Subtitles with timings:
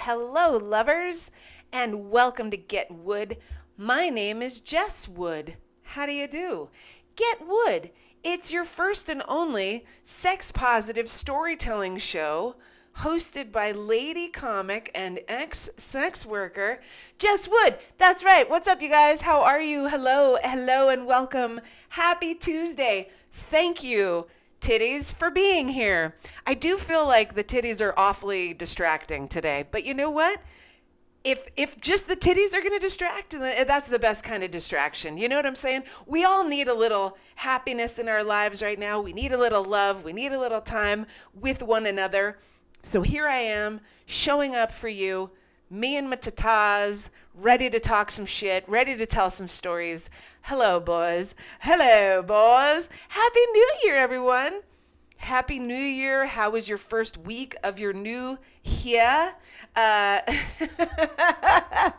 [0.00, 1.30] hello, lovers,
[1.74, 3.36] and welcome to Get Wood.
[3.76, 5.58] My name is Jess Wood.
[5.82, 6.70] How do you do?
[7.16, 7.90] Get Wood.
[8.24, 12.56] It's your first and only sex positive storytelling show
[13.00, 16.80] hosted by lady comic and ex sex worker
[17.18, 17.76] Jess Wood.
[17.98, 18.48] That's right.
[18.48, 19.20] What's up, you guys?
[19.20, 19.88] How are you?
[19.90, 21.60] Hello, hello, and welcome.
[21.90, 23.10] Happy Tuesday.
[23.32, 24.28] Thank you
[24.60, 26.14] titties for being here.
[26.46, 30.40] I do feel like the titties are awfully distracting today, but you know what?
[31.22, 35.18] If if just the titties are going to distract, that's the best kind of distraction.
[35.18, 35.82] You know what I'm saying?
[36.06, 39.00] We all need a little happiness in our lives right now.
[39.00, 40.02] We need a little love.
[40.02, 42.38] We need a little time with one another.
[42.80, 45.30] So here I am showing up for you,
[45.68, 50.10] me and my tatas, ready to talk some shit, ready to tell some stories.
[50.42, 51.34] Hello, boys.
[51.60, 52.88] Hello, boys.
[53.08, 54.60] Happy New Year, everyone.
[55.16, 56.26] Happy New Year.
[56.26, 59.34] How was your first week of your new year?
[59.76, 60.20] Uh,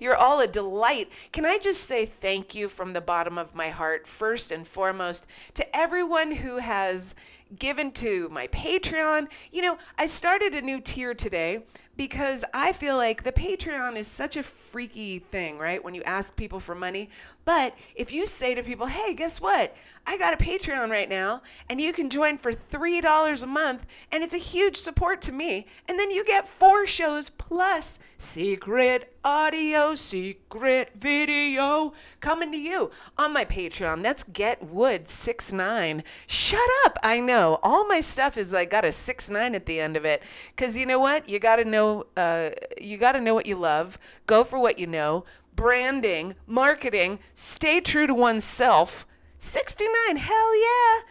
[0.00, 1.08] you're all a delight.
[1.32, 5.26] Can I just say thank you from the bottom of my heart, first and foremost,
[5.54, 7.14] to everyone who has
[7.58, 9.28] given to my Patreon.
[9.52, 11.64] You know, I started a new tier today
[11.96, 15.82] because I feel like the Patreon is such a freaky thing, right?
[15.82, 17.10] When you ask people for money.
[17.44, 19.76] But if you say to people, hey, guess what?
[20.06, 24.24] I got a Patreon right now, and you can join for $3 a month, and
[24.24, 25.66] it's a huge support to me.
[25.88, 33.32] And then you get four shows plus secret audio, secret video coming to you on
[33.32, 34.02] my Patreon.
[34.02, 36.04] That's Get Wood 69.
[36.26, 36.98] Shut up.
[37.02, 37.58] I know.
[37.62, 40.22] All my stuff is like got a 69 at the end of it.
[40.56, 41.28] Cause you know what?
[41.28, 43.98] You gotta know uh, you gotta know what you love.
[44.26, 45.24] Go for what you know.
[45.56, 49.06] Branding, marketing, stay true to oneself
[49.38, 51.02] 69, hell yeah.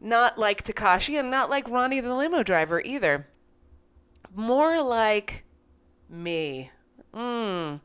[0.00, 3.26] Not like Tekashi and not like Ronnie the limo driver either.
[4.34, 5.44] More like
[6.08, 6.70] me.
[7.14, 7.80] Mm.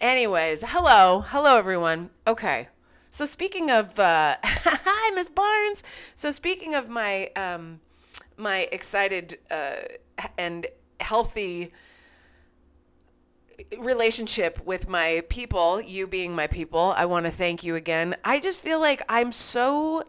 [0.00, 1.20] Anyways, hello.
[1.26, 2.10] Hello, everyone.
[2.26, 2.68] Okay.
[3.10, 5.82] So speaking of, uh, hi, Miss Barnes.
[6.14, 7.80] So speaking of my, um,
[8.36, 9.76] my excited uh,
[10.38, 10.66] and
[10.98, 11.72] healthy
[13.78, 18.16] relationship with my people, you being my people, I want to thank you again.
[18.24, 20.02] I just feel like I'm so,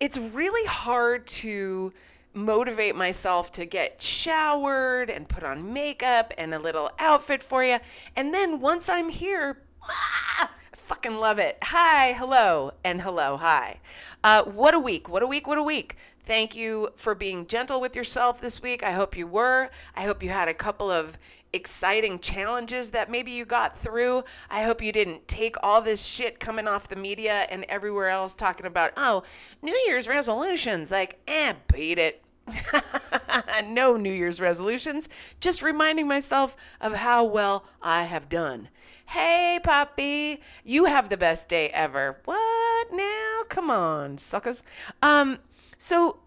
[0.00, 1.92] it's really hard to
[2.32, 7.78] motivate myself to get showered and put on makeup and a little outfit for you.
[8.16, 11.58] And then once I'm here, ah, I fucking love it.
[11.62, 13.80] Hi, hello, and hello, hi.
[14.22, 15.96] Uh, what a week, what a week, what a week.
[16.24, 18.84] Thank you for being gentle with yourself this week.
[18.84, 19.70] I hope you were.
[19.96, 21.18] I hope you had a couple of
[21.52, 24.24] exciting challenges that maybe you got through.
[24.50, 28.34] I hope you didn't take all this shit coming off the media and everywhere else
[28.34, 29.22] talking about, oh,
[29.62, 30.90] New Year's resolutions.
[30.90, 32.22] Like, eh, beat it.
[33.64, 35.08] no New Year's resolutions.
[35.40, 38.68] Just reminding myself of how well I have done.
[39.06, 42.20] Hey, Poppy, you have the best day ever.
[42.24, 43.42] What now?
[43.48, 44.62] Come on, suckers.
[45.02, 45.38] Um,
[45.76, 46.20] so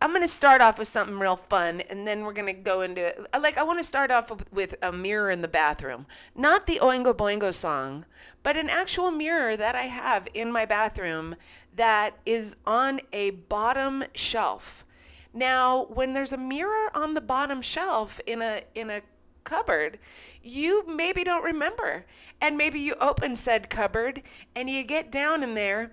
[0.00, 2.82] I'm going to start off with something real fun and then we're going to go
[2.82, 6.06] into like I want to start off with, with, a mirror in the bathroom.
[6.36, 8.04] Not the Oingo Boingo song,
[8.44, 11.34] but an actual mirror that I have in my bathroom
[11.74, 14.86] that is on a bottom shelf.
[15.34, 19.02] Now, when there's a mirror on the bottom shelf in a in a
[19.42, 19.98] cupboard,
[20.42, 22.06] you maybe don't remember.
[22.40, 24.22] And maybe you open said cupboard
[24.54, 25.92] and you get down in there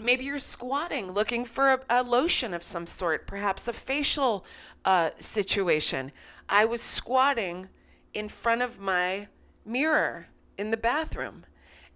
[0.00, 4.44] Maybe you're squatting looking for a, a, lotion of some sort, perhaps a facial
[4.84, 6.12] uh, situation.
[6.48, 7.68] I was squatting
[8.14, 9.28] in front of my
[9.64, 11.44] mirror in the bathroom.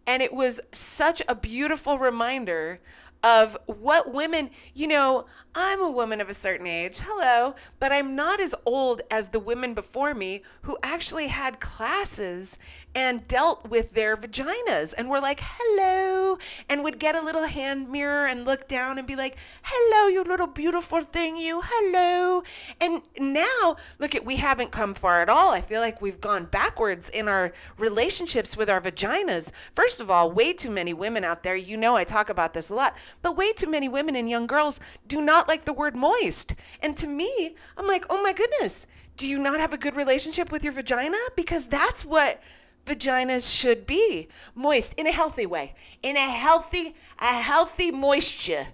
[0.06, 2.80] And it was such a beautiful reminder
[3.24, 5.26] of what women, you know,
[5.58, 9.40] I'm a woman of a certain age, hello, but I'm not as old as the
[9.40, 12.58] women before me who actually had classes
[12.94, 16.36] and dealt with their vaginas and were like, hello,
[16.68, 20.22] and would get a little hand mirror and look down and be like, hello, you
[20.24, 22.42] little beautiful thing, you, hello.
[22.78, 25.52] And now, look at, we haven't come far at all.
[25.52, 29.52] I feel like we've gone backwards in our relationships with our vaginas.
[29.72, 32.68] First of all, way too many women out there, you know, I talk about this
[32.68, 35.96] a lot, but way too many women and young girls do not like the word
[35.96, 36.54] moist.
[36.80, 40.52] And to me, I'm like, oh my goodness, do you not have a good relationship
[40.52, 41.16] with your vagina?
[41.36, 42.42] Because that's what
[42.86, 48.68] vaginas should be moist in a healthy way in a healthy a healthy moisture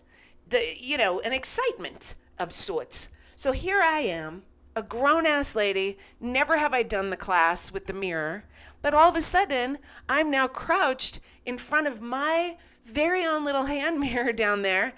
[0.51, 4.43] the you know an excitement of sorts so here i am
[4.77, 8.45] a grown ass lady never have i done the class with the mirror
[8.83, 9.79] but all of a sudden
[10.11, 14.93] i'm now crouched in front of my very own little hand mirror down there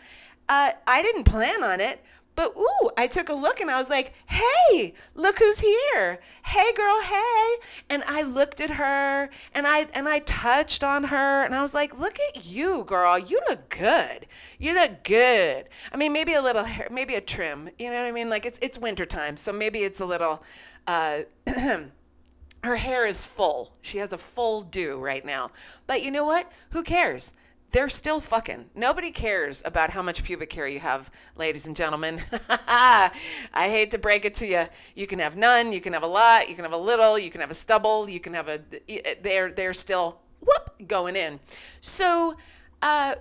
[0.48, 2.00] uh, i didn't plan on it
[2.36, 6.18] But ooh, I took a look and I was like, "Hey, look who's here!
[6.46, 7.56] Hey, girl, hey!"
[7.88, 11.74] And I looked at her and I and I touched on her and I was
[11.74, 13.16] like, "Look at you, girl!
[13.18, 14.26] You look good.
[14.58, 15.68] You look good.
[15.92, 17.70] I mean, maybe a little hair, maybe a trim.
[17.78, 18.28] You know what I mean?
[18.28, 20.42] Like it's it's wintertime, so maybe it's a little."
[20.88, 21.22] Uh,
[22.64, 23.76] her hair is full.
[23.80, 25.50] She has a full do right now.
[25.86, 26.50] But you know what?
[26.70, 27.32] Who cares?
[27.74, 28.66] They're still fucking.
[28.76, 32.22] Nobody cares about how much pubic hair you have, ladies and gentlemen.
[32.48, 33.10] I
[33.52, 34.66] hate to break it to you.
[34.94, 37.32] You can have none, you can have a lot, you can have a little, you
[37.32, 38.60] can have a stubble, you can have a.
[39.20, 41.40] They're they're still whoop going in.
[41.80, 42.36] So,
[42.80, 43.16] uh,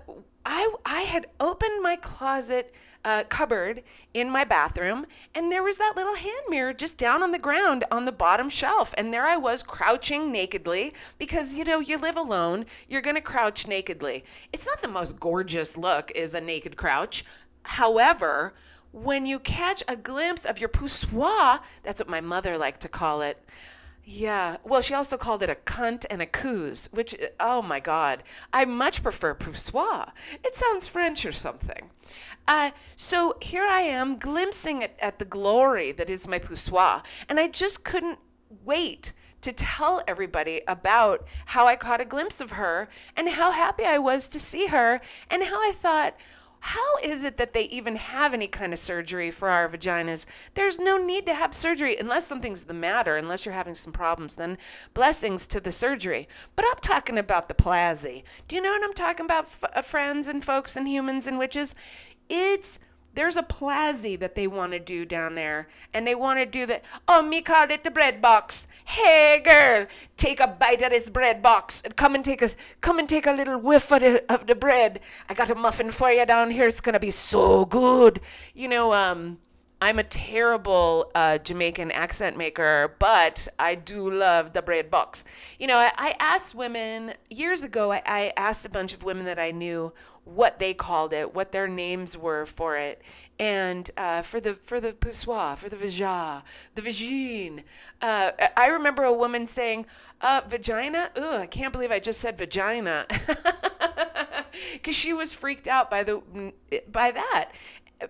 [0.46, 3.84] I I had opened my closet uh, cupboard
[4.14, 5.06] in my bathroom,
[5.36, 8.50] and there was that little hand mirror just down on the ground on the bottom
[8.50, 8.94] shelf.
[8.98, 13.22] And there I was crouching nakedly because, you know, you live alone, you're going to
[13.22, 14.24] crouch nakedly.
[14.52, 17.24] It's not the most gorgeous look, is a naked crouch.
[17.64, 18.54] However,
[18.92, 23.22] when you catch a glimpse of your poussoir, that's what my mother liked to call
[23.22, 23.44] it.
[24.06, 24.58] Yeah.
[24.64, 28.24] Well, she also called it a cunt and a coos, which, oh my God.
[28.52, 30.12] I much prefer poussoir.
[30.44, 31.90] It sounds French or something.
[32.48, 37.40] Uh, so here I am glimpsing at, at the glory that is my poussoir, and
[37.40, 38.20] I just couldn't
[38.66, 43.84] wait to tell everybody about how I caught a glimpse of her and how happy
[43.84, 46.16] I was to see her and how I thought,
[46.66, 50.26] how is it that they even have any kind of surgery for our vaginas?
[50.54, 54.36] There's no need to have surgery unless something's the matter, unless you're having some problems.
[54.36, 54.58] Then
[54.94, 56.26] blessings to the surgery.
[56.56, 58.24] But I'm talking about the plasy.
[58.48, 61.38] Do you know what I'm talking about, f- uh, friends and folks and humans and
[61.38, 61.76] witches?
[62.30, 62.80] It's
[63.14, 66.66] there's a plasy that they want to do down there and they want to do
[66.66, 68.68] the oh me called it the bread box.
[68.86, 69.88] Hey girl
[70.18, 72.50] take a bite of this bread box and come and take a
[72.82, 75.00] come and take a little whiff of the, of the bread.
[75.30, 76.68] I got a muffin for you down here.
[76.68, 78.20] It's gonna be so good.
[78.54, 79.38] You know um
[79.84, 85.26] I'm a terrible uh, Jamaican accent maker, but I do love the bread box.
[85.60, 89.26] You know, I, I asked women years ago, I, I asked a bunch of women
[89.26, 89.92] that I knew
[90.26, 93.02] what they called it, what their names were for it,
[93.40, 96.44] and uh, for the for the poussoir, for the vagina,
[96.76, 97.64] the vagine.
[98.02, 99.86] Uh, I remember a woman saying,
[100.22, 101.10] uh, "Vagina?
[101.16, 103.06] Ugh, I can't believe I just said vagina,"
[104.74, 106.22] because she was freaked out by the
[106.92, 107.52] by that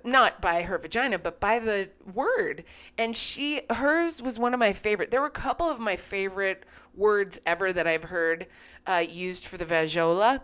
[0.04, 2.64] not by her vagina, but by the word.
[2.98, 5.12] And she, hers was one of my favorite.
[5.12, 6.66] There were a couple of my favorite
[6.96, 8.48] words ever that I've heard
[8.88, 10.42] uh, used for the vajola.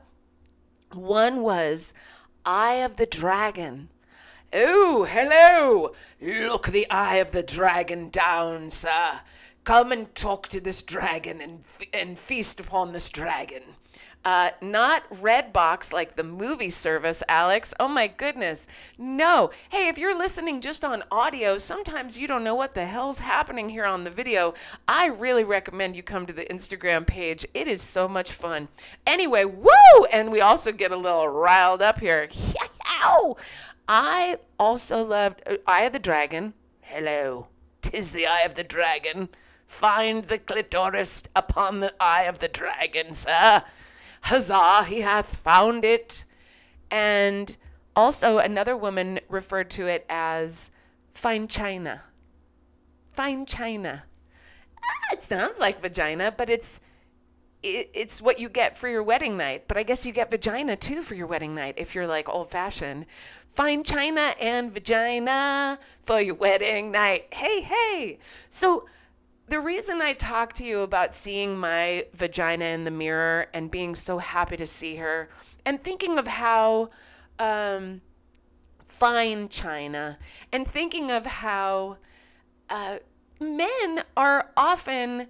[0.94, 1.94] One was
[2.46, 3.90] eye of the dragon.
[4.52, 5.94] Oh, hello!
[6.20, 9.20] Look the eye of the dragon down, sir.
[9.64, 11.60] Come and talk to this dragon and,
[11.94, 13.62] and feast upon this dragon.
[14.26, 17.74] Uh, not Redbox like the movie service, Alex.
[17.80, 18.68] Oh my goodness.
[18.98, 19.50] No.
[19.70, 23.70] Hey, if you're listening just on audio, sometimes you don't know what the hell's happening
[23.70, 24.54] here on the video.
[24.88, 27.46] I really recommend you come to the Instagram page.
[27.54, 28.68] It is so much fun.
[29.08, 30.06] Anyway, woo!
[30.12, 32.30] And we also get a little riled up here.
[33.92, 36.54] I also loved uh, Eye of the Dragon.
[36.82, 37.48] Hello.
[37.82, 39.30] Tis the Eye of the Dragon.
[39.66, 43.64] Find the clitoris upon the eye of the dragon, sir.
[44.22, 46.24] Huzzah, he hath found it.
[46.92, 47.56] And
[47.96, 50.72] also, another woman referred to it as
[51.12, 52.04] fine china.
[53.08, 54.04] Fine china.
[54.78, 56.80] Ah, it sounds like vagina, but it's
[57.62, 59.68] it, it's what you get for your wedding night.
[59.68, 62.50] But I guess you get vagina too for your wedding night if you're like old
[62.50, 63.06] fashioned.
[63.48, 67.28] Fine china and vagina for your wedding night.
[67.34, 68.20] Hey, hey.
[68.48, 68.86] So
[69.50, 73.96] the reason I talk to you about seeing my vagina in the mirror and being
[73.96, 75.30] so happy to see her
[75.66, 76.90] and thinking of how
[77.40, 78.02] um,
[78.86, 80.18] fine china
[80.52, 81.98] and thinking of how
[82.70, 82.98] uh,
[83.40, 85.28] men are often,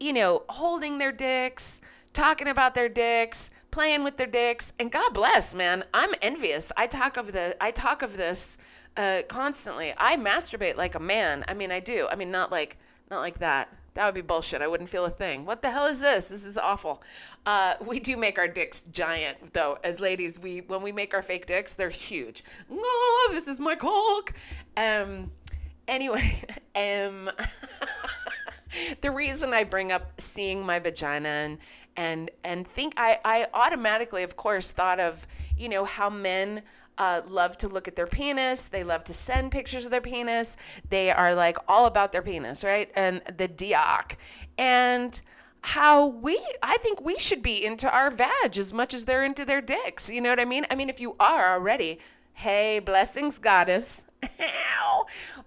[0.00, 1.80] you know, holding their dicks,
[2.12, 5.84] talking about their dicks, playing with their dicks, and God bless, man.
[5.94, 6.72] I'm envious.
[6.76, 8.58] I talk of the I talk of this
[8.96, 9.94] uh, constantly.
[9.96, 11.44] I masturbate like a man.
[11.48, 12.08] I mean, I do.
[12.10, 12.78] I mean, not like
[13.10, 13.72] not like that.
[13.94, 14.60] That would be bullshit.
[14.60, 15.46] I wouldn't feel a thing.
[15.46, 16.26] What the hell is this?
[16.26, 17.02] This is awful.
[17.46, 19.78] Uh, we do make our dicks giant, though.
[19.82, 22.44] As ladies, we when we make our fake dicks, they're huge.
[22.70, 24.34] Oh, this is my cock.
[24.76, 25.32] Um.
[25.88, 26.42] Anyway,
[26.76, 27.30] um.
[29.00, 31.58] the reason I bring up seeing my vagina and
[31.96, 36.62] and and think I I automatically, of course, thought of you know how men
[36.98, 38.66] uh, love to look at their penis.
[38.66, 40.56] They love to send pictures of their penis.
[40.88, 42.90] They are like all about their penis, right?
[42.94, 44.16] And the diak.
[44.58, 45.20] And
[45.62, 49.44] how we, I think we should be into our vag as much as they're into
[49.44, 50.08] their dicks.
[50.08, 50.64] You know what I mean?
[50.70, 51.98] I mean, if you are already,
[52.34, 54.04] hey, blessings, goddess.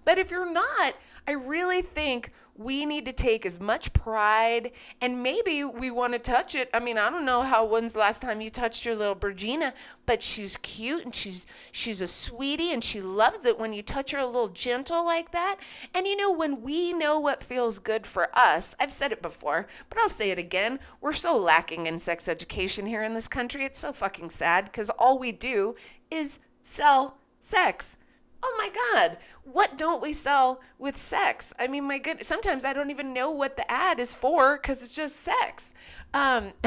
[0.04, 0.94] But if you're not,
[1.28, 6.18] I really think we need to take as much pride and maybe we want to
[6.18, 6.68] touch it.
[6.74, 9.72] I mean, I don't know how when's the last time you touched your little Virginia,
[10.04, 14.10] but she's cute and she's she's a sweetie and she loves it when you touch
[14.10, 15.56] her a little gentle like that.
[15.94, 19.66] And you know, when we know what feels good for us, I've said it before,
[19.88, 20.80] but I'll say it again.
[21.00, 23.64] We're so lacking in sex education here in this country.
[23.64, 25.76] It's so fucking sad because all we do
[26.10, 27.96] is sell sex
[28.42, 31.52] oh my God, what don't we sell with sex?
[31.58, 34.78] I mean, my goodness, sometimes I don't even know what the ad is for because
[34.78, 35.74] it's just sex.
[36.14, 36.52] Um,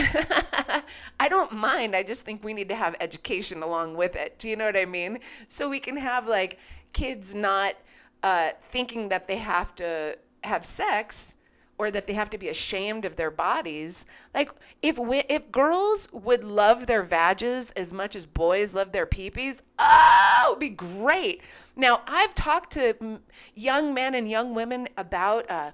[1.20, 1.96] I don't mind.
[1.96, 4.40] I just think we need to have education along with it.
[4.40, 5.20] Do you know what I mean?
[5.48, 6.60] So we can have like
[6.94, 7.76] kids not
[8.22, 11.36] uh, thinking that they have to have sex
[11.78, 14.06] or that they have to be ashamed of their bodies.
[14.34, 14.52] Like
[14.82, 19.62] if we, if girls would love their vages as much as boys love their peepees,
[19.80, 21.42] oh, it would be great.
[21.76, 23.20] Now I've talked to
[23.56, 25.72] young men and young women about uh,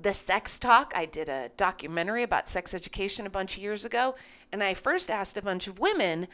[0.00, 0.92] the sex talk.
[0.94, 4.14] I did a documentary about sex education a bunch of years ago,
[4.52, 6.28] and I first asked a bunch of women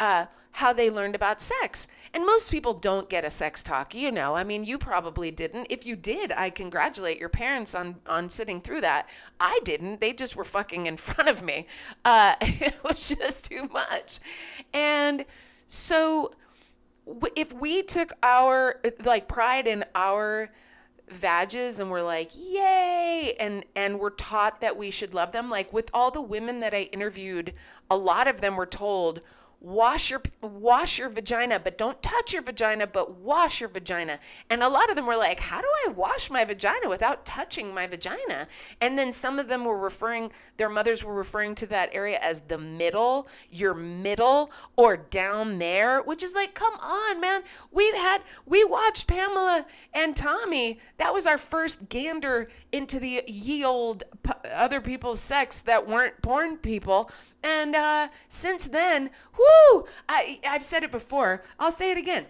[0.00, 1.86] uh, how they learned about sex.
[2.14, 4.34] And most people don't get a sex talk, you know.
[4.34, 5.66] I mean, you probably didn't.
[5.68, 9.08] If you did, I congratulate your parents on on sitting through that.
[9.38, 10.00] I didn't.
[10.00, 11.66] They just were fucking in front of me.
[12.04, 14.18] Uh, it was just too much.
[14.72, 15.26] And
[15.66, 16.32] so,
[17.36, 20.50] if we took our like pride in our
[21.08, 23.34] vages and we're like yay!
[23.38, 26.74] and and we're taught that we should love them like with all the women that
[26.74, 27.54] i interviewed
[27.90, 29.20] a lot of them were told
[29.60, 34.18] wash your wash your vagina but don't touch your vagina but wash your vagina.
[34.50, 37.74] And a lot of them were like how do i wash my vagina without touching
[37.74, 38.48] my vagina?
[38.80, 42.40] And then some of them were referring their mothers were referring to that area as
[42.40, 47.42] the middle your middle or down there which is like come on man.
[47.70, 50.78] We've had we watched pamela and tommy.
[50.98, 54.04] That was our first gander into the ye old
[54.54, 57.10] other people's sex that weren't porn people.
[57.42, 59.10] And uh, since then,
[59.46, 61.42] whoo, I, I've said it before.
[61.58, 62.26] I'll say it again.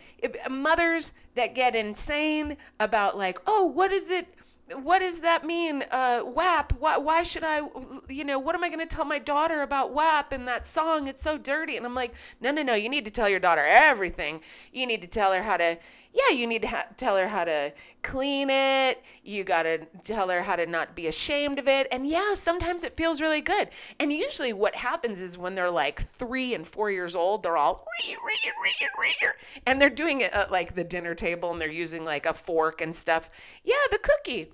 [0.51, 4.29] mothers that get insane about like, oh, what is it?
[4.75, 5.85] What does that mean?
[5.93, 6.73] Uh, WAP?
[6.81, 7.61] Why, why should I,
[8.09, 11.07] you know, what am I going to tell my daughter about WAP and that song?
[11.07, 11.77] It's so dirty.
[11.77, 12.75] And I'm like, no, no, no.
[12.75, 14.41] You need to tell your daughter everything.
[14.73, 15.79] You need to tell her how to
[16.17, 19.03] yeah, you need to ha- tell her how to clean it.
[19.23, 21.89] You got to tell her how to not be ashamed of it.
[21.93, 23.69] And yeah, sometimes it feels really good.
[24.01, 27.87] And usually what happens is when they're like three and four years old, they're all
[29.67, 32.81] and they're doing it at like the dinner table and they're using like a fork
[32.81, 33.31] and stuff.
[33.63, 34.53] Yeah, the cookie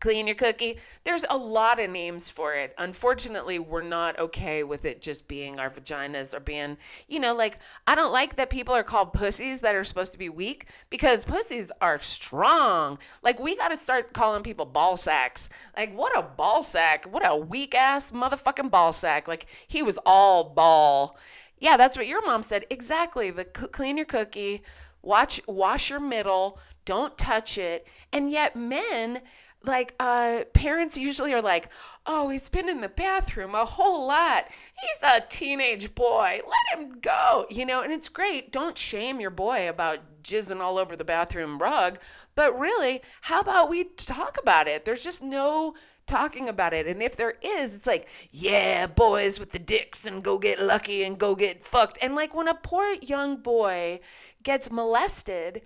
[0.00, 0.78] clean your cookie.
[1.04, 2.74] There's a lot of names for it.
[2.78, 6.76] Unfortunately, we're not okay with it just being our vaginas or being,
[7.08, 10.18] you know, like I don't like that people are called pussies that are supposed to
[10.18, 12.98] be weak because pussies are strong.
[13.22, 15.48] Like we got to start calling people ball sacks.
[15.76, 17.06] Like what a ball sack.
[17.10, 19.28] What a weak ass motherfucking ball sack.
[19.28, 21.16] Like he was all ball.
[21.58, 22.66] Yeah, that's what your mom said.
[22.70, 23.30] Exactly.
[23.30, 24.62] The clean your cookie,
[25.02, 27.86] watch wash your middle, don't touch it.
[28.12, 29.20] And yet men
[29.66, 31.68] like uh, parents usually are like,
[32.06, 34.46] "Oh, he's been in the bathroom a whole lot.
[34.48, 36.40] He's a teenage boy.
[36.46, 38.52] Let him go." You know, and it's great.
[38.52, 41.98] Don't shame your boy about jizzing all over the bathroom rug,
[42.34, 44.84] but really, how about we talk about it?
[44.84, 45.74] There's just no
[46.06, 46.86] talking about it.
[46.86, 51.02] And if there is, it's like, yeah, boys with the dicks and go get lucky
[51.02, 51.98] and go get fucked.
[52.00, 54.00] And like when a poor young boy
[54.42, 55.62] gets molested,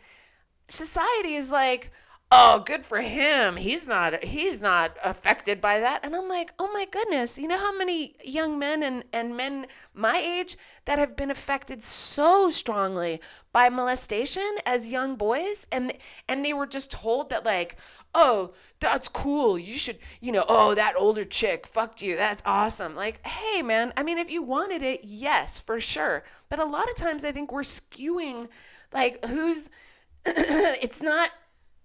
[0.69, 1.91] society is like,
[2.33, 3.57] oh good for him.
[3.57, 6.05] He's not he's not affected by that.
[6.05, 7.39] And i'm like oh my goodness.
[7.39, 11.83] You know how many young men and, and men my age that have been affected
[11.83, 13.21] so strongly
[13.53, 15.67] by molestation as young boys?
[15.73, 15.93] And
[16.29, 17.77] and they were just told that like
[18.15, 19.59] oh that's cool.
[19.59, 22.17] You should you know oh that older chick fucked you.
[22.17, 22.95] That's awesome.
[22.95, 26.23] Like hey man i mean if you wanted it yes for sure.
[26.49, 28.49] But a lot of times i think we're skewing
[28.93, 29.69] like who's
[30.27, 31.31] it's not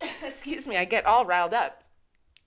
[0.23, 1.83] excuse me, I get all riled up.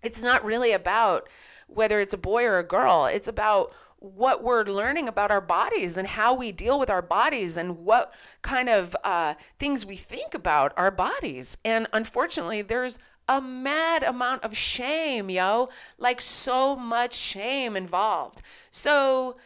[0.02, 1.28] It's not really about
[1.66, 3.06] whether it's a boy or a girl.
[3.06, 7.56] It's about what we're learning about our bodies and how we deal with our bodies
[7.56, 8.12] and what
[8.42, 11.56] kind of uh, things we think about our bodies.
[11.64, 18.40] And unfortunately, there's a mad amount of shame, yo, like so much shame involved.
[18.70, 19.36] So,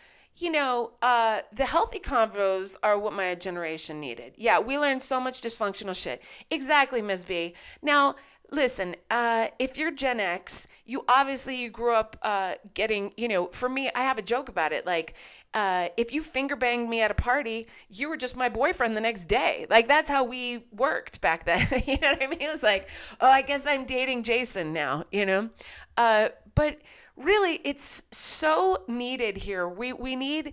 [0.42, 4.34] you know, uh, the healthy convos are what my generation needed.
[4.36, 6.20] Yeah, we learned so much dysfunctional shit.
[6.50, 7.24] Exactly, Ms.
[7.24, 7.54] B.
[7.80, 8.16] Now,
[8.50, 13.46] listen, uh, if you're Gen X, you obviously you grew up uh, getting, you know,
[13.46, 14.84] for me, I have a joke about it.
[14.84, 15.14] Like,
[15.54, 19.00] uh, if you finger banged me at a party, you were just my boyfriend the
[19.00, 19.66] next day.
[19.68, 21.66] Like that's how we worked back then.
[21.86, 22.40] you know what I mean?
[22.40, 22.88] It was like,
[23.20, 25.04] oh, I guess I'm dating Jason now.
[25.12, 25.50] You know,
[25.98, 26.78] uh, but
[27.16, 29.68] really, it's so needed here.
[29.68, 30.52] We we need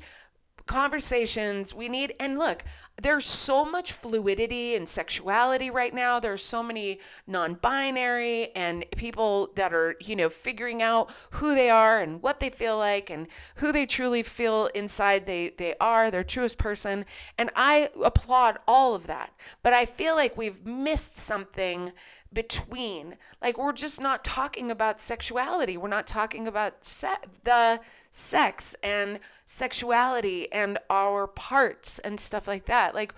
[0.66, 1.74] conversations.
[1.74, 2.64] We need and look,
[3.02, 6.20] there's so much fluidity and sexuality right now.
[6.20, 12.00] There's so many non-binary and people that are, you know, figuring out who they are
[12.00, 16.24] and what they feel like and who they truly feel inside they they are, their
[16.24, 17.06] truest person.
[17.38, 19.34] And I applaud all of that.
[19.64, 21.92] But I feel like we've missed something
[22.34, 23.16] between.
[23.42, 25.78] Like we're just not talking about sexuality.
[25.78, 27.80] We're not talking about se- the
[28.12, 29.20] sex and
[29.52, 32.94] sexuality and our parts and stuff like that.
[32.94, 33.16] Like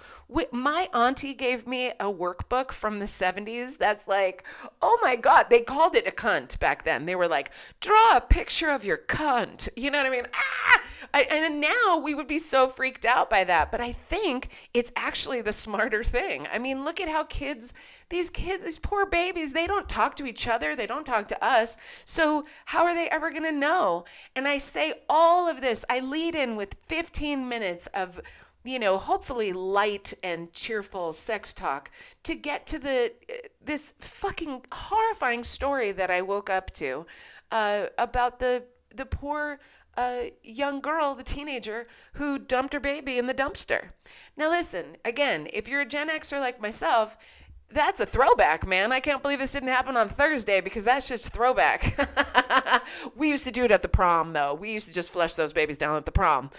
[0.54, 4.46] my auntie gave me a workbook from the 70s that's like,
[4.82, 7.06] oh my God, they called it a cunt back then.
[7.06, 9.68] They were like, draw a picture of your cunt.
[9.76, 10.28] You know what I mean?
[10.34, 10.82] Ah!
[11.14, 13.70] I, and now we would be so freaked out by that.
[13.70, 16.48] But I think it's actually the smarter thing.
[16.52, 17.74] I mean, look at how kids,
[18.10, 21.46] these kids, these poor babies, they don't talk to each other, they don't talk to
[21.46, 21.78] us.
[22.06, 24.06] So how are they ever going to know?
[24.36, 28.22] And I say all of this, I lead in with 15 minutes of
[28.63, 31.90] you know, hopefully light and cheerful sex talk
[32.22, 33.12] to get to the
[33.63, 37.08] this fucking horrifying story that I woke up to
[37.51, 39.60] uh, about the the poor
[39.98, 43.90] uh, young girl, the teenager who dumped her baby in the dumpster.
[44.38, 47.18] Now, listen, again, if you're a Gen Xer like myself,
[47.74, 48.92] that's a throwback, man.
[48.92, 51.98] I can't believe this didn't happen on Thursday because that's just throwback.
[53.16, 54.54] we used to do it at the prom, though.
[54.54, 56.50] We used to just flush those babies down at the prom.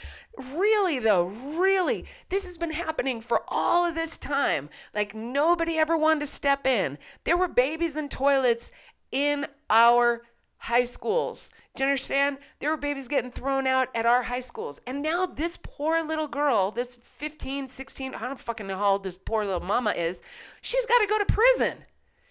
[0.55, 4.71] Really, though, really, this has been happening for all of this time.
[4.95, 6.99] Like, nobody ever wanted to step in.
[7.25, 8.73] There were babies in toilets
[9.11, 10.23] in our
[10.63, 11.51] high schools.
[11.75, 12.39] Do you understand?
[12.61, 14.81] There were babies getting thrown out at our high schools.
[14.87, 19.03] And now this poor little girl, this 15, 16, I don't fucking know how old
[19.03, 20.23] this poor little mama is,
[20.61, 21.79] she's got to go to prison.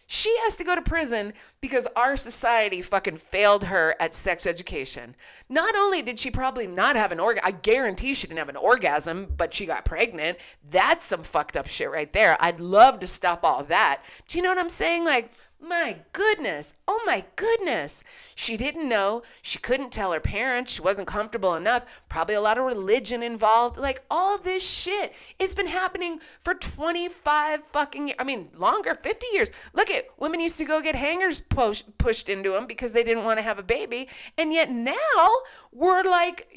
[0.08, 5.16] She has to go to prison because our society fucking failed her at sex education.
[5.50, 8.58] Not only did she probably not have an orgasm, I guarantee she didn't have an
[8.58, 10.38] orgasm, but she got pregnant.
[10.70, 12.38] That's some fucked up shit right there.
[12.40, 14.04] I'd love to stop all that.
[14.28, 15.06] Do you know what I'm saying?
[15.06, 16.74] Like, my goodness.
[16.88, 18.04] Oh my goodness.
[18.36, 19.22] She didn't know.
[19.42, 20.74] She couldn't tell her parents.
[20.74, 22.04] She wasn't comfortable enough.
[22.10, 23.78] Probably a lot of religion involved.
[23.78, 25.14] Like all this shit.
[25.40, 28.18] It's been happening for 25 fucking years.
[28.20, 29.52] I mean, longer, 50 years.
[29.74, 33.24] Look at women used to go get hangers push, pushed into them because they didn't
[33.24, 34.10] want to have a baby.
[34.38, 35.30] And yet now
[35.72, 36.48] we're like,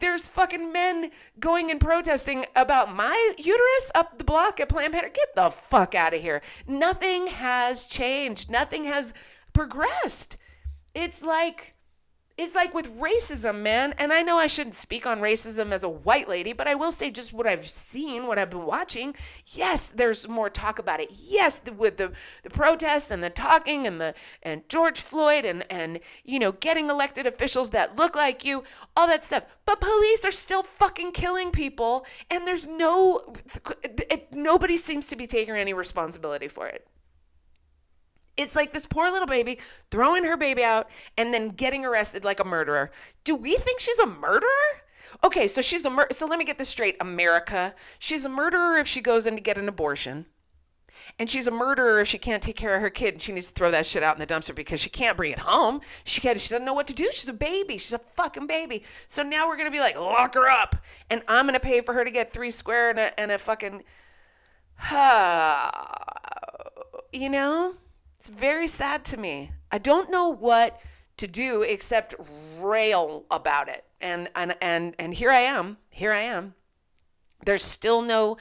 [0.00, 5.14] there's fucking men going and protesting about my uterus up the block at Planned Parenthood.
[5.14, 6.42] Get the fuck out of here.
[6.66, 7.86] Nothing has
[8.24, 8.50] changed.
[8.50, 9.14] Nothing has
[9.52, 10.36] progressed.
[10.94, 11.74] It's like
[12.36, 13.94] it's like with racism, man.
[13.96, 16.90] And I know I shouldn't speak on racism as a white lady, but I will
[16.90, 19.14] say just what I've seen, what I've been watching.
[19.46, 21.10] Yes, there's more talk about it.
[21.12, 22.10] Yes, the, with the
[22.42, 26.90] the protests and the talking and the and George Floyd and and you know getting
[26.90, 28.64] elected officials that look like you,
[28.96, 29.46] all that stuff.
[29.64, 33.22] But police are still fucking killing people, and there's no
[33.84, 36.88] it, nobody seems to be taking any responsibility for it.
[38.36, 39.58] It's like this poor little baby
[39.90, 42.90] throwing her baby out and then getting arrested like a murderer.
[43.22, 44.48] Do we think she's a murderer?
[45.22, 47.74] Okay, so she's a mur- so let me get this straight, America.
[47.98, 50.26] She's a murderer if she goes in to get an abortion.
[51.18, 53.48] And she's a murderer if she can't take care of her kid and she needs
[53.48, 55.80] to throw that shit out in the dumpster because she can't bring it home.
[56.04, 57.08] She can't, she doesn't know what to do.
[57.12, 57.74] She's a baby.
[57.74, 58.84] She's a fucking baby.
[59.06, 60.76] So now we're gonna be like, lock her up.
[61.10, 63.84] And I'm gonna pay for her to get three square and a and a fucking
[67.12, 67.74] you know?
[68.26, 69.50] It's very sad to me.
[69.70, 70.80] I don't know what
[71.18, 72.14] to do except
[72.58, 73.84] rail about it.
[74.00, 75.76] And and and and here I am.
[75.90, 76.54] Here I am.
[77.44, 78.38] There's still no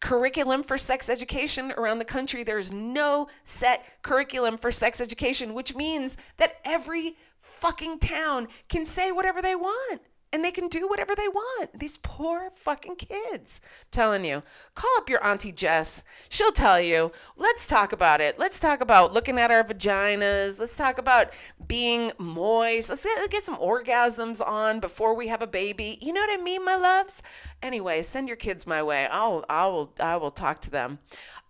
[0.00, 2.42] curriculum for sex education around the country.
[2.42, 9.12] There's no set curriculum for sex education, which means that every fucking town can say
[9.12, 11.78] whatever they want and they can do whatever they want.
[11.78, 13.60] These poor fucking kids.
[13.64, 14.42] I'm telling you,
[14.74, 16.04] call up your auntie Jess.
[16.28, 17.12] She'll tell you.
[17.36, 18.38] Let's talk about it.
[18.38, 20.58] Let's talk about looking at our vaginas.
[20.58, 21.32] Let's talk about
[21.66, 22.88] being moist.
[22.88, 25.98] Let's get, get some orgasms on before we have a baby.
[26.00, 27.22] You know what I mean, my loves?
[27.62, 29.06] Anyway, send your kids my way.
[29.10, 30.98] I'll I will I will talk to them.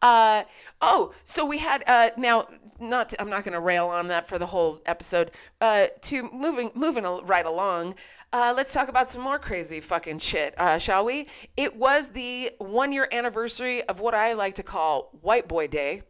[0.02, 0.42] Uh,
[0.80, 2.48] oh, so we had uh, now
[2.80, 5.30] not to, I'm not going to rail on that for the whole episode.
[5.60, 7.94] Uh, to moving moving right along.
[8.32, 11.28] Uh, let's talk about some more crazy fucking shit, uh, shall we?
[11.54, 16.02] It was the one year anniversary of what I like to call White Boy Day.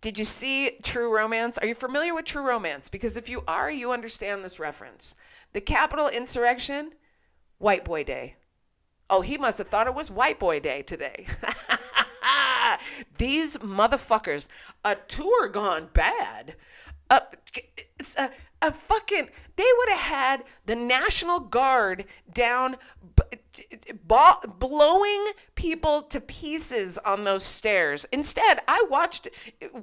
[0.00, 1.56] Did you see True Romance?
[1.58, 2.88] Are you familiar with True Romance?
[2.88, 5.14] Because if you are, you understand this reference.
[5.52, 6.94] The Capitol insurrection,
[7.58, 8.34] White Boy Day.
[9.08, 11.26] Oh, he must have thought it was White Boy Day today.
[13.18, 14.48] These motherfuckers,
[14.84, 16.56] a tour gone bad.
[17.08, 17.22] A,
[18.16, 18.30] a,
[18.64, 22.76] a fucking, they would have had the National Guard down
[24.58, 25.24] blowing
[25.54, 28.06] people to pieces on those stairs.
[28.12, 29.28] Instead, I watched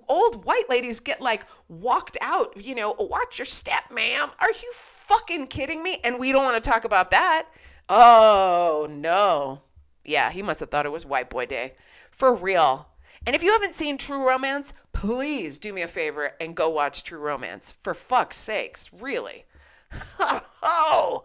[0.08, 4.30] old white ladies get like walked out, you know, watch your step, ma'am.
[4.40, 6.00] Are you fucking kidding me?
[6.04, 7.48] And we don't want to talk about that.
[7.88, 9.62] Oh, no.
[10.04, 11.76] Yeah, he must have thought it was white boy day.
[12.10, 12.88] For real.
[13.26, 17.04] And if you haven't seen True Romance, please do me a favor and go watch
[17.04, 17.72] True Romance.
[17.72, 19.46] For fuck's sakes, really.
[20.64, 21.24] oh.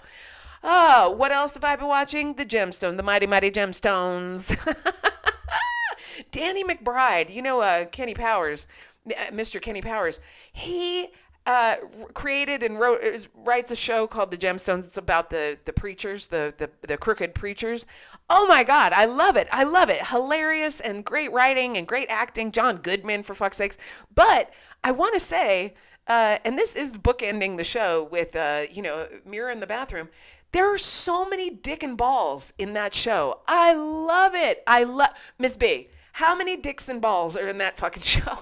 [0.64, 2.35] Oh, what else have I been watching?
[2.35, 4.57] The Gemstone, the Mighty Mighty Gemstones.
[6.31, 8.66] Danny McBride, you know uh, Kenny Powers,
[9.09, 9.61] uh, Mr.
[9.61, 10.20] Kenny Powers.
[10.52, 11.09] He
[11.46, 11.76] uh,
[12.12, 14.80] created and wrote writes a show called The Gemstones.
[14.80, 17.87] It's about the the preachers, the, the the crooked preachers.
[18.28, 19.48] Oh my God, I love it!
[19.52, 20.09] I love it.
[20.09, 22.50] Hilarious and great writing and great acting.
[22.50, 23.78] John Goodman, for fuck's sakes.
[24.14, 25.74] But I want to say,
[26.09, 30.09] uh, and this is bookending the show with uh, you know mirror in the bathroom.
[30.52, 33.40] There are so many dick and balls in that show.
[33.46, 34.62] I love it.
[34.66, 35.90] I love Miss B.
[36.12, 38.37] How many dicks and balls are in that fucking show?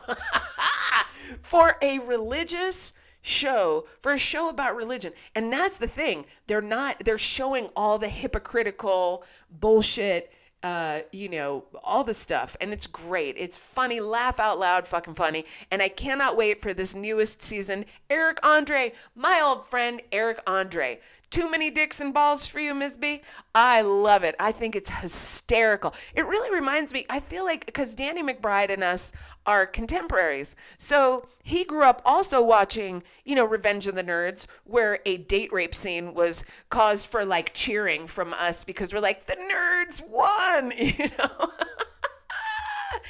[1.42, 5.12] For a religious show, for a show about religion.
[5.34, 6.26] And that's the thing.
[6.46, 10.32] They're not, they're showing all the hypocritical bullshit.
[10.62, 12.56] Uh, you know, all the stuff.
[12.58, 13.34] And it's great.
[13.36, 15.44] It's funny, laugh out loud, fucking funny.
[15.70, 17.84] And I cannot wait for this newest season.
[18.08, 21.00] Eric Andre, my old friend Eric Andre.
[21.34, 22.96] Too many dicks and balls for you, Ms.
[22.96, 23.20] B?
[23.56, 24.36] I love it.
[24.38, 25.92] I think it's hysterical.
[26.14, 29.10] It really reminds me, I feel like, because Danny McBride and us
[29.44, 30.54] are contemporaries.
[30.76, 35.52] So he grew up also watching, you know, Revenge of the Nerds, where a date
[35.52, 40.72] rape scene was cause for like cheering from us because we're like, the nerds won,
[40.78, 41.50] you know?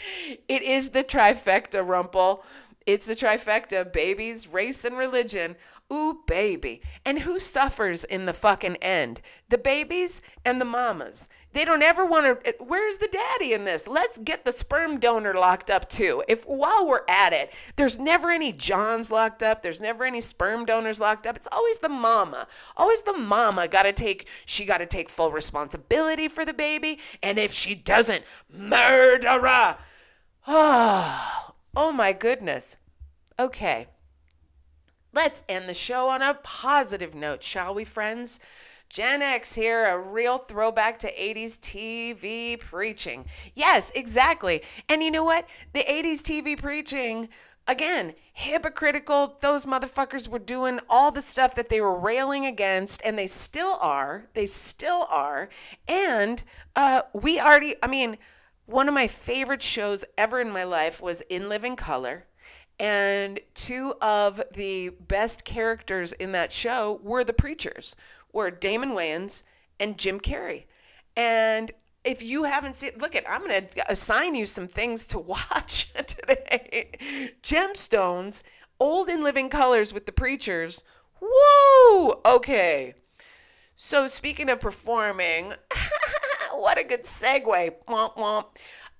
[0.49, 2.43] it is the trifecta, Rumple.
[2.87, 5.57] It's the trifecta babies, race, and religion.
[5.93, 6.83] Ooh, baby.
[7.05, 9.23] And who suffers in the fucking end?
[9.49, 11.29] The babies and the mamas.
[11.55, 12.55] They don't ever want to.
[12.59, 13.87] Where's the daddy in this?
[13.89, 16.25] Let's get the sperm donor locked up too.
[16.29, 20.67] If while we're at it, there's never any Johns locked up, there's never any sperm
[20.67, 21.37] donors locked up.
[21.37, 22.49] It's always the mama.
[22.77, 26.99] Always the mama got to take, she got to take full responsibility for the baby.
[27.23, 29.79] And if she doesn't, murderer.
[30.47, 31.44] Oh,
[31.77, 32.77] oh my goodness.
[33.39, 33.89] Okay.
[35.13, 38.41] Let's end the show on a positive note, shall we, friends?
[38.89, 43.25] Gen X here, a real throwback to 80s TV preaching.
[43.55, 44.63] Yes, exactly.
[44.89, 45.49] And you know what?
[45.73, 47.29] The 80s TV preaching,
[47.67, 49.37] again, hypocritical.
[49.41, 53.79] Those motherfuckers were doing all the stuff that they were railing against, and they still
[53.81, 54.29] are.
[54.35, 55.49] They still are.
[55.89, 56.45] And
[56.77, 58.17] uh, we already, I mean,
[58.67, 62.27] one of my favorite shows ever in my life was In Living Color.
[62.81, 67.95] And two of the best characters in that show were the preachers,
[68.33, 69.45] were Damon Wayans
[69.79, 70.65] and Jim Carrey.
[71.17, 71.71] And
[72.05, 75.93] if you haven't seen, look at, I'm going to assign you some things to watch
[75.95, 76.91] today.
[77.43, 78.43] Gemstones,
[78.81, 80.83] old in living colors with the preachers.
[81.23, 82.21] Whoa!
[82.27, 82.95] Okay.
[83.77, 85.55] So speaking of performing,
[86.57, 87.75] what a good segue.
[87.89, 88.47] Womp womp.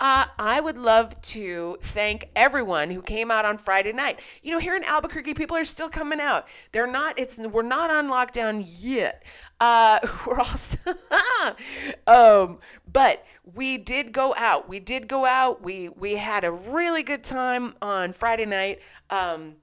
[0.01, 4.21] Uh, I would love to thank everyone who came out on Friday night.
[4.43, 6.49] You know, here in Albuquerque, people are still coming out.
[6.73, 7.19] They're not.
[7.19, 9.23] It's we're not on lockdown yet.
[9.61, 10.79] Uh, we're also,
[12.07, 12.59] um,
[12.93, 14.69] but we did go out.
[14.69, 15.63] We did go out.
[15.63, 18.81] We we had a really good time on Friday night.
[19.11, 19.57] Um,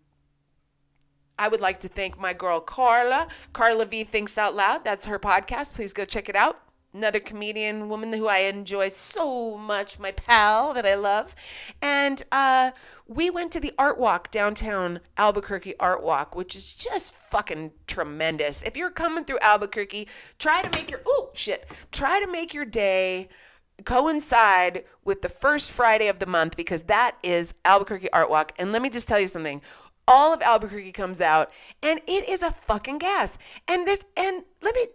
[1.38, 3.27] I would like to thank my girl Carla.
[3.51, 4.86] Carla V Thinks Out Loud.
[4.86, 5.75] That's her podcast.
[5.75, 10.73] Please go check it out another comedian woman who I enjoy so much, my pal
[10.73, 11.36] that I love.
[11.82, 12.71] And uh,
[13.08, 18.62] we went to the Art Walk downtown Albuquerque Art Walk, which is just fucking tremendous.
[18.62, 22.65] If you're coming through Albuquerque, try to make your oh shit, try to make your
[22.65, 23.30] day
[23.86, 28.54] coincide with the first Friday of the month because that is Albuquerque Art Walk.
[28.60, 29.62] And let me just tell you something
[30.08, 31.51] all of Albuquerque comes out
[31.82, 33.38] and it is a fucking gas.
[33.67, 34.86] And there's and let me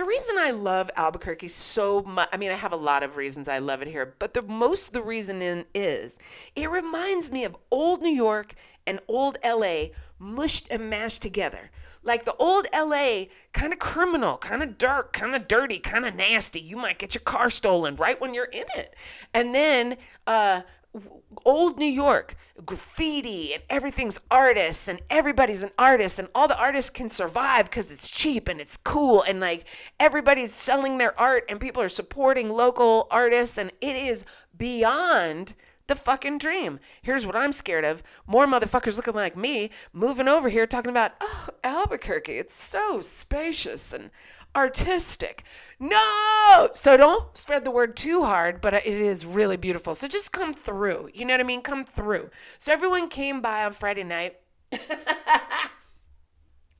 [0.00, 3.48] the reason I love Albuquerque so much I mean I have a lot of reasons
[3.48, 6.18] I love it here, but the most the reason in is
[6.56, 8.54] it reminds me of old New York
[8.86, 11.70] and old LA mushed and mashed together.
[12.02, 16.14] Like the old LA, kind of criminal, kind of dark, kind of dirty, kind of
[16.14, 16.60] nasty.
[16.60, 18.96] You might get your car stolen right when you're in it.
[19.34, 20.62] And then uh
[21.44, 26.90] old New York, graffiti and everything's artists and everybody's an artist and all the artists
[26.90, 29.64] can survive because it's cheap and it's cool and like
[29.98, 34.24] everybody's selling their art and people are supporting local artists and it is
[34.56, 35.54] beyond
[35.86, 36.78] the fucking dream.
[37.02, 38.04] Here's what I'm scared of.
[38.24, 43.92] More motherfuckers looking like me moving over here talking about, oh, Albuquerque, it's so spacious
[43.92, 44.10] and
[44.54, 45.44] artistic.
[45.78, 46.68] No!
[46.72, 49.94] So don't spread the word too hard, but it is really beautiful.
[49.94, 51.10] So just come through.
[51.14, 51.62] You know what I mean?
[51.62, 52.30] Come through.
[52.58, 54.36] So everyone came by on Friday night.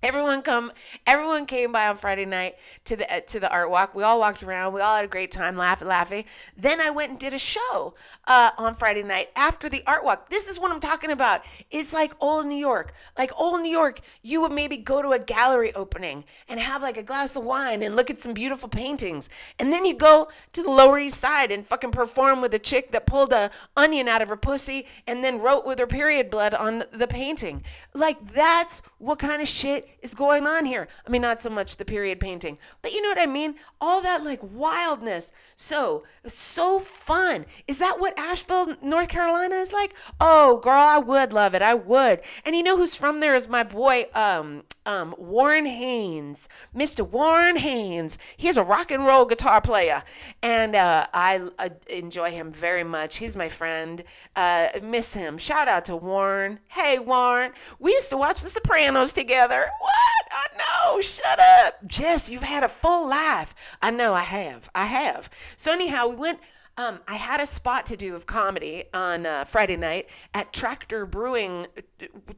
[0.02, 0.72] Everyone come.
[1.06, 2.54] Everyone came by on Friday night
[2.86, 3.94] to the uh, to the art walk.
[3.94, 4.72] We all walked around.
[4.72, 6.24] We all had a great time, laughing, laughing.
[6.56, 7.94] Then I went and did a show
[8.26, 10.30] uh, on Friday night after the art walk.
[10.30, 11.42] This is what I'm talking about.
[11.70, 12.94] It's like old New York.
[13.18, 16.96] Like old New York, you would maybe go to a gallery opening and have like
[16.96, 20.62] a glass of wine and look at some beautiful paintings, and then you go to
[20.62, 24.22] the Lower East Side and fucking perform with a chick that pulled a onion out
[24.22, 27.62] of her pussy and then wrote with her period blood on the painting.
[27.92, 30.88] Like that's what kind of shit is going on here?
[31.06, 33.56] I mean, not so much the period painting, but you know what I mean?
[33.80, 35.32] All that like wildness.
[35.56, 37.46] So, so fun.
[37.66, 39.94] Is that what Asheville, North Carolina is like?
[40.20, 41.62] Oh, girl, I would love it.
[41.62, 42.20] I would.
[42.44, 47.06] And you know who's from there is my boy, um, um, Warren Haynes, Mr.
[47.06, 48.18] Warren Haynes.
[48.36, 50.02] He's a rock and roll guitar player,
[50.42, 53.18] and uh, I uh, enjoy him very much.
[53.18, 54.02] He's my friend.
[54.34, 55.38] Uh, miss him.
[55.38, 56.60] Shout out to Warren.
[56.68, 57.52] Hey, Warren.
[57.78, 59.66] We used to watch The Sopranos together.
[59.80, 60.24] What?
[60.30, 61.00] I know.
[61.00, 61.86] Shut up.
[61.86, 63.54] Jess, you've had a full life.
[63.82, 64.70] I know I have.
[64.74, 65.30] I have.
[65.56, 66.40] So, anyhow, we went
[66.80, 71.04] um, I had a spot to do of comedy on uh, Friday night at Tractor
[71.04, 71.66] Brewing,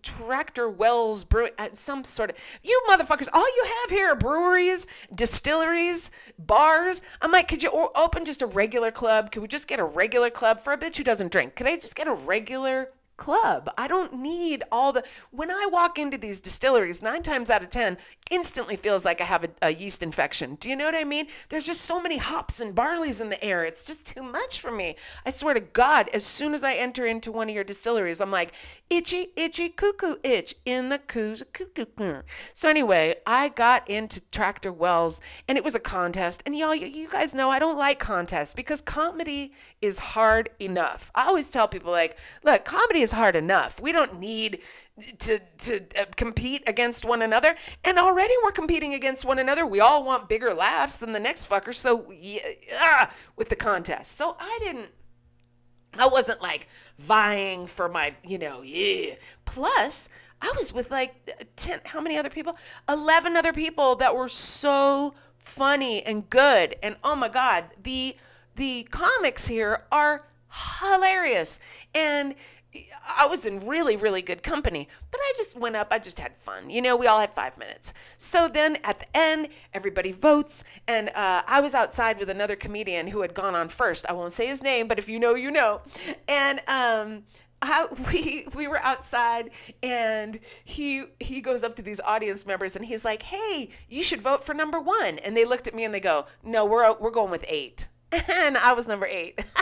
[0.03, 2.37] Tractor Wells Brewing, at some sort of.
[2.63, 7.03] You motherfuckers, all you have here are breweries, distilleries, bars.
[7.21, 9.31] I'm like, could you open just a regular club?
[9.31, 11.55] Could we just get a regular club for a bitch who doesn't drink?
[11.55, 12.91] Could I just get a regular
[13.23, 13.71] club.
[13.79, 15.05] I don't need all the.
[15.31, 17.97] When I walk into these distilleries, nine times out of 10,
[18.33, 20.57] instantly feels like I have a, a, yeast infection.
[20.57, 21.29] Do you know what I mean?
[21.49, 23.65] There's just so many hops and barleys in the air.
[23.65, 24.97] It's just too much for me.
[25.25, 28.33] I swear to God, as soon as I enter into one of your distilleries, I'm
[28.33, 28.55] like,
[28.91, 31.45] itchy, itchy, cuckoo itch in the coos.
[31.53, 32.23] Cuckoo.
[32.55, 36.43] So anyway, I got into Tractor Wells and it was a contest.
[36.45, 39.53] And y'all, you guys know I don't like contests because comedy
[39.83, 41.11] is hard enough.
[41.15, 43.81] I always tell people like, look, comedy is hard enough.
[43.81, 44.61] We don't need
[45.19, 47.57] to to uh, compete against one another.
[47.85, 49.67] And already we're competing against one another.
[49.67, 51.75] We all want bigger laughs than the next fucker.
[51.75, 54.19] So yeah, with the contest.
[54.19, 54.89] So i didn't
[55.99, 56.69] i wasn't like
[56.99, 59.15] vying for my you know yeah.
[59.45, 60.09] Plus
[60.41, 61.15] i was with like
[61.57, 62.57] 10 how many other people?
[62.89, 66.77] 11 other people that were so funny and good.
[66.83, 68.17] And oh my god the
[68.57, 70.27] the comics here are
[70.81, 71.59] hilarious
[71.95, 72.35] and
[73.19, 75.89] I was in really, really good company, but I just went up.
[75.91, 76.71] I just had fun.
[76.71, 77.93] You know, we all had five minutes.
[78.17, 80.65] So then at the end, everybody votes.
[80.89, 84.07] And uh, I was outside with another comedian who had gone on first.
[84.09, 85.83] I won't say his name, but if you know, you know.
[86.27, 87.25] And, um,
[87.65, 89.51] I, we we were outside
[89.85, 94.21] and he he goes up to these audience members and he's like, "Hey, you should
[94.21, 97.13] vote for number 1." And they looked at me and they go, "No, we're we're
[97.13, 99.45] going with 8." And I was number 8.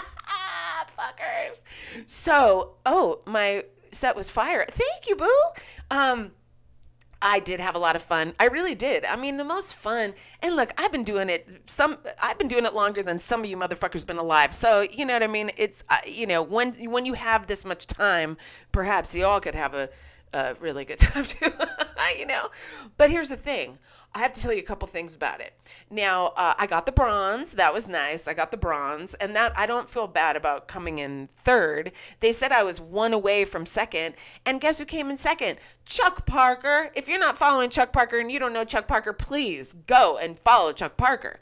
[1.01, 1.61] fuckers.
[2.07, 4.65] So, oh, my set was fire.
[4.69, 5.43] Thank you, boo.
[5.91, 6.33] Um,
[7.23, 8.33] I did have a lot of fun.
[8.41, 9.05] I really did.
[9.05, 10.15] I mean, the most fun.
[10.43, 11.55] And look, I've been doing it.
[11.67, 14.55] Some I've been doing it longer than some of you motherfuckers been alive.
[14.55, 15.51] So you know what I mean.
[15.59, 18.39] It's uh, you know when when you have this much time,
[18.73, 19.91] perhaps you all could have a,
[20.33, 21.51] a really good time too.
[22.19, 22.49] you know.
[22.97, 23.79] But here's the thing.
[24.13, 25.53] I have to tell you a couple things about it.
[25.89, 27.53] Now, uh, I got the bronze.
[27.53, 28.27] That was nice.
[28.27, 31.93] I got the bronze, and that I don't feel bad about coming in third.
[32.19, 35.59] They said I was one away from second, and guess who came in second?
[35.85, 36.91] Chuck Parker.
[36.97, 40.39] If you're not following Chuck Parker and you don't know Chuck Parker, please go and
[40.39, 41.39] follow Chuck Parker.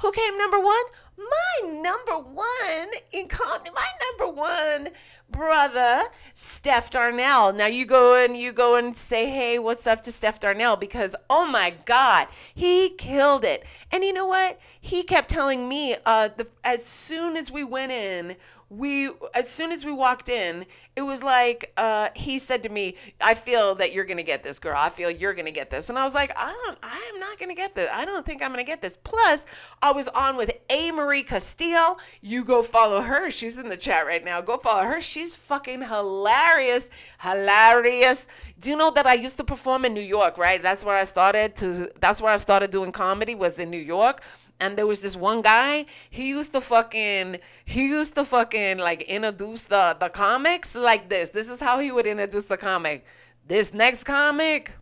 [0.00, 0.84] Who came number one?
[1.18, 4.88] My number one in comedy, my number one
[5.30, 7.52] brother, Steph Darnell.
[7.52, 10.76] Now you go and you go and say, hey, what's up to Steph Darnell?
[10.76, 13.64] Because oh my God, he killed it.
[13.90, 14.58] And you know what?
[14.80, 18.36] He kept telling me uh, the, as soon as we went in,
[18.70, 20.64] we as soon as we walked in
[20.94, 24.60] it was like uh, he said to me i feel that you're gonna get this
[24.60, 27.36] girl i feel you're gonna get this and i was like i don't i'm not
[27.36, 29.44] gonna get this i don't think i'm gonna get this plus
[29.82, 31.96] i was on with a Marie Castillo.
[32.20, 33.30] You go follow her.
[33.30, 34.40] She's in the chat right now.
[34.40, 35.00] Go follow her.
[35.20, 36.88] She's fucking hilarious.
[37.20, 38.26] Hilarious.
[38.58, 40.62] Do you know that I used to perform in New York, right?
[40.62, 44.22] That's where I started to that's where I started doing comedy was in New York.
[44.60, 49.02] And there was this one guy, he used to fucking he used to fucking like
[49.02, 51.28] introduce the the comics like this.
[51.28, 53.04] This is how he would introduce the comic.
[53.46, 54.72] This next comic,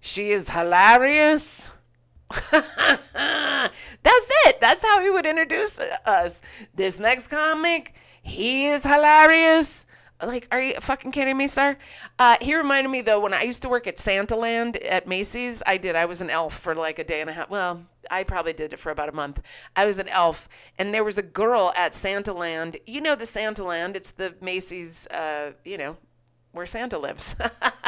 [0.00, 1.78] she is hilarious.
[2.50, 4.60] That's it.
[4.60, 6.42] That's how he would introduce us.
[6.74, 9.86] This next comic, he is hilarious.
[10.22, 11.78] Like, are you fucking kidding me, sir?
[12.18, 15.62] Uh, he reminded me though when I used to work at Santaland at Macy's.
[15.66, 15.96] I did.
[15.96, 17.48] I was an elf for like a day and a half.
[17.48, 19.40] Well, I probably did it for about a month.
[19.74, 22.76] I was an elf, and there was a girl at Santaland.
[22.86, 23.96] You know the Santaland?
[23.96, 25.06] It's the Macy's.
[25.06, 25.96] Uh, you know
[26.52, 27.36] where Santa lives.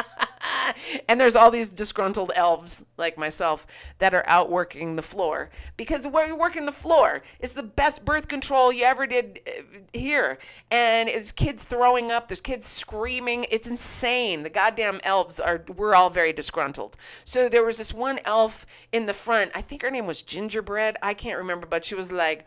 [1.07, 3.65] and there's all these disgruntled elves like myself
[3.99, 5.49] that are out working the floor.
[5.77, 9.79] Because where you're working the floor is the best birth control you ever did uh,
[9.93, 10.37] here
[10.71, 13.45] and it's kids throwing up there's kids screaming.
[13.51, 14.43] It's insane.
[14.43, 16.97] The goddamn elves are we're all very disgruntled.
[17.23, 19.51] So there was this one elf in the front.
[19.55, 20.97] I think her name was gingerbread.
[21.01, 22.45] I can't remember but she was like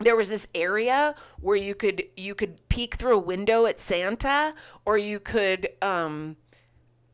[0.00, 4.54] there was this area where you could you could peek through a window at Santa
[4.84, 6.36] or you could um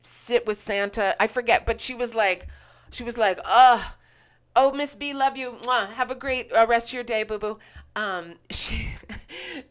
[0.02, 1.14] sit with Santa.
[1.20, 2.46] I forget, but she was like,
[2.90, 3.82] she was like, uh,
[4.56, 5.52] oh, Miss B, love you.
[5.62, 5.88] Mwah.
[5.92, 7.58] Have a great uh, rest of your day, boo boo.
[7.96, 8.92] Um, she,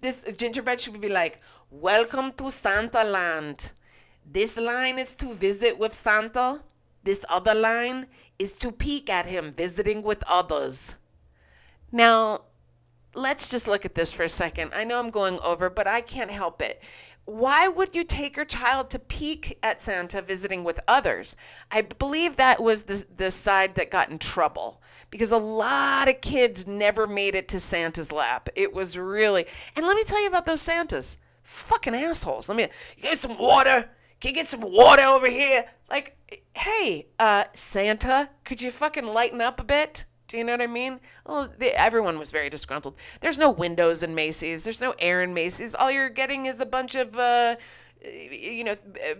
[0.02, 1.40] this gingerbread, she would be like,
[1.70, 3.74] welcome to Santa Land.
[4.26, 6.64] This line is to visit with Santa.
[7.04, 10.96] This other line is to peek at him visiting with others.
[11.92, 12.42] Now,
[13.16, 14.72] let's just look at this for a second.
[14.76, 16.82] I know I'm going over, but I can't help it
[17.30, 21.36] why would you take your child to peek at Santa visiting with others?
[21.72, 26.22] I believe that was the, the side that got in trouble because a lot of
[26.22, 28.50] kids never made it to Santa's lap.
[28.56, 31.18] It was really, and let me tell you about those Santas.
[31.44, 32.50] Fucking assholes.
[32.50, 32.68] Let me,
[33.02, 33.90] get some water?
[34.20, 35.64] Can you get some water over here?
[35.90, 36.18] Like,
[36.54, 40.06] hey, uh, Santa, could you fucking lighten up a bit?
[40.30, 41.00] Do you know what I mean?
[41.26, 42.96] Well, they, everyone was very disgruntled.
[43.20, 44.64] There's no windows in Macy's.
[44.64, 45.74] There's no air in Macy's.
[45.74, 47.56] All you're getting is a bunch of, uh,
[48.06, 48.76] you know,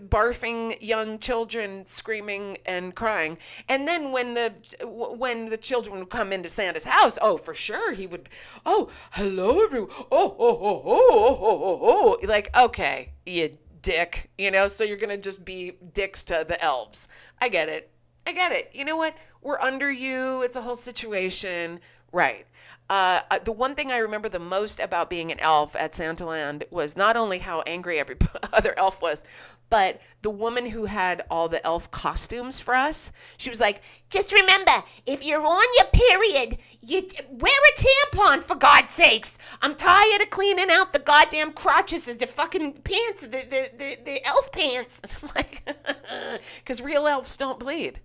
[0.08, 3.38] barfing young children screaming and crying.
[3.68, 4.54] And then when the
[4.86, 8.28] when the children would come into Santa's house, oh, for sure he would.
[8.64, 9.90] Oh, hello everyone.
[10.12, 12.26] Oh, oh, oh, oh, oh, oh, oh.
[12.26, 14.30] Like, okay, you dick.
[14.38, 17.08] You know, so you're gonna just be dicks to the elves.
[17.40, 17.90] I get it.
[18.30, 18.70] I get it.
[18.72, 19.16] You know what?
[19.42, 20.42] We're under you.
[20.42, 21.80] It's a whole situation.
[22.12, 22.46] Right.
[22.88, 26.62] Uh, uh the one thing I remember the most about being an elf at Santaland
[26.70, 28.16] was not only how angry every
[28.52, 29.24] other elf was,
[29.68, 34.32] but the woman who had all the elf costumes for us, she was like, just
[34.32, 39.38] remember, if you're on your period, you wear a tampon for God's sakes.
[39.60, 43.96] I'm tired of cleaning out the goddamn crotches of the fucking pants, the the the,
[44.04, 45.02] the elf pants.
[45.34, 45.68] like,
[46.58, 47.98] because real elves don't bleed.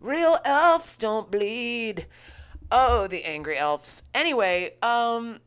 [0.00, 2.06] Real elves don't bleed.
[2.72, 4.04] Oh, the angry elves.
[4.14, 5.40] Anyway, um,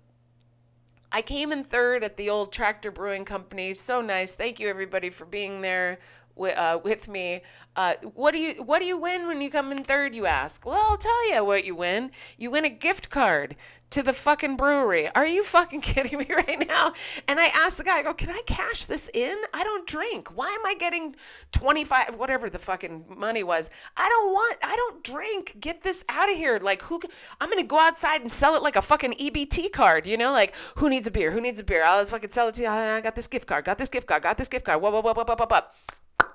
[1.11, 3.73] I came in third at the old Tractor Brewing Company.
[3.73, 4.35] So nice.
[4.35, 5.99] Thank you everybody for being there
[6.35, 7.41] with, uh, with me.
[7.75, 10.13] Uh, what do you What do you win when you come in third?
[10.13, 10.65] You ask.
[10.65, 12.11] Well, I'll tell you what you win.
[12.37, 13.55] You win a gift card
[13.93, 15.07] to the fucking brewery.
[15.09, 16.93] Are you fucking kidding me right now?
[17.27, 19.37] And I asked the guy, I go, can I cash this in?
[19.53, 20.29] I don't drink.
[20.35, 21.15] Why am I getting
[21.51, 23.69] 25, whatever the fucking money was?
[23.95, 25.57] I don't want, I don't drink.
[25.59, 26.59] Get this out of here.
[26.59, 26.99] Like, who,
[27.39, 30.31] I'm to go outside and sell it like a fucking EBT card, you know?
[30.31, 31.29] Like, who needs a beer?
[31.29, 31.83] Who needs a beer?
[31.83, 32.69] I'll fucking sell it to you.
[32.69, 34.81] I got this gift card, got this gift card, got this gift card.
[34.81, 35.61] Whoa, whoa, whoa, whoa, whoa, whoa, whoa.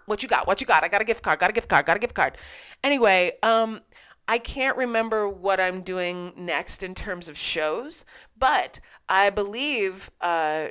[0.07, 0.47] What you got?
[0.47, 0.85] What you got?
[0.85, 2.37] I got a gift card, got a gift card, got a gift card.
[2.83, 3.81] Anyway, um,
[4.27, 8.05] I can't remember what I'm doing next in terms of shows,
[8.37, 10.69] but I believe uh,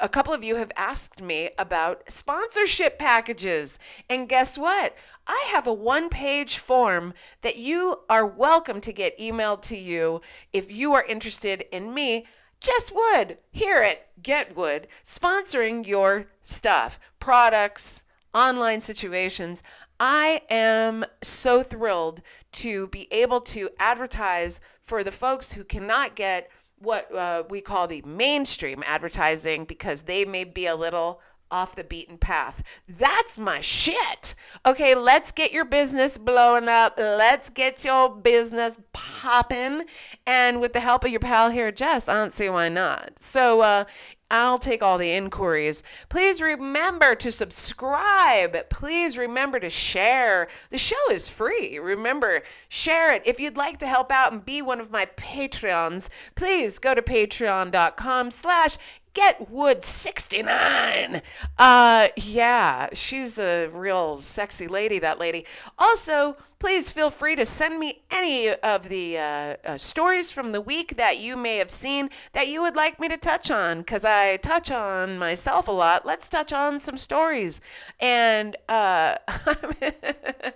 [0.00, 3.78] a couple of you have asked me about sponsorship packages.
[4.08, 4.96] And guess what?
[5.26, 10.20] I have a one page form that you are welcome to get emailed to you
[10.52, 12.26] if you are interested in me.
[12.60, 19.62] Jess Wood, hear it, Get Wood, sponsoring your stuff, products, online situations.
[19.98, 26.50] I am so thrilled to be able to advertise for the folks who cannot get
[26.78, 31.84] what uh, we call the mainstream advertising because they may be a little off the
[31.84, 32.62] beaten path.
[32.88, 34.34] That's my shit.
[34.64, 36.94] Okay, let's get your business blowing up.
[36.98, 39.84] Let's get your business popping.
[40.26, 43.20] And with the help of your pal here, Jess, I don't see why not.
[43.20, 43.84] So, uh,
[44.30, 45.82] I'll take all the inquiries.
[46.08, 48.68] Please remember to subscribe.
[48.70, 50.48] Please remember to share.
[50.70, 51.78] The show is free.
[51.78, 53.24] Remember, share it.
[53.26, 57.02] If you'd like to help out and be one of my Patreons, please go to
[57.02, 58.78] patreon.com slash
[59.14, 61.22] Getwood69.
[61.58, 65.46] Uh, yeah, she's a real sexy lady, that lady.
[65.78, 70.60] Also, please feel free to send me any of the uh, uh, stories from the
[70.60, 74.04] week that you may have seen that you would like me to touch on, because
[74.04, 76.06] I touch on myself a lot.
[76.06, 77.60] Let's touch on some stories.
[78.00, 79.16] And uh,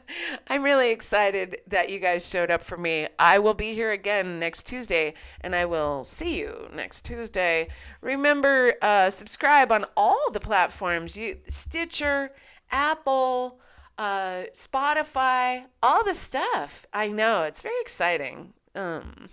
[0.48, 3.09] I'm really excited that you guys showed up for me.
[3.18, 7.68] I will be here again next Tuesday, and I will see you next Tuesday.
[8.01, 12.32] Remember, uh, subscribe on all the platforms you Stitcher,
[12.70, 13.61] Apple,
[14.01, 16.86] uh, Spotify, all the stuff.
[16.90, 18.55] I know it's very exciting.
[18.74, 19.26] Um,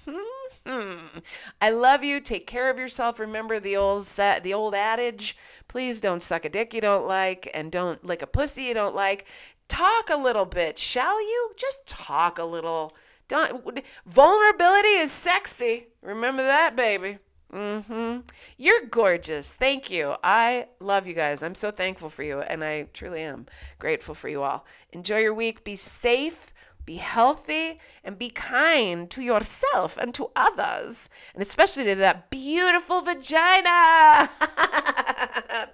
[1.61, 2.19] I love you.
[2.19, 3.17] Take care of yourself.
[3.17, 5.37] Remember the old set, the old adage.
[5.69, 8.93] Please don't suck a dick you don't like, and don't lick a pussy you don't
[8.93, 9.25] like.
[9.69, 11.53] Talk a little bit, shall you?
[11.55, 12.93] Just talk a little.
[13.29, 13.81] Don't.
[14.05, 15.87] Vulnerability is sexy.
[16.01, 17.19] Remember that, baby.
[17.53, 18.19] Mm-hmm.
[18.57, 19.53] You're gorgeous.
[19.53, 20.15] Thank you.
[20.23, 21.41] I love you guys.
[21.41, 23.45] I'm so thankful for you, and I truly am
[23.79, 24.65] grateful for you all.
[24.91, 25.63] Enjoy your week.
[25.63, 26.53] Be safe,
[26.85, 33.01] be healthy, and be kind to yourself and to others, and especially to that beautiful
[33.01, 34.29] vagina.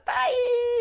[0.05, 0.73] Bye.